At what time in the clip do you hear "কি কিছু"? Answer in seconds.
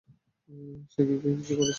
1.07-1.53